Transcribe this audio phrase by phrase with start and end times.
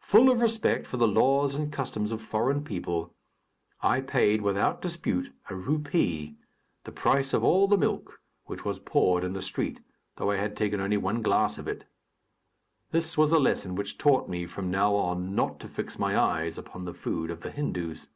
[0.00, 3.12] Full of respect for the laws and customs of foreign peoples,
[3.82, 6.34] I paid, without dispute, a rupee,
[6.82, 9.78] the price of all the milk, which was poured in the street,
[10.16, 11.84] though I had taken only one glass of it.
[12.90, 16.58] This was a lesson which taught me, from now on, not to fix my eyes
[16.58, 18.08] upon the food of the Hindus.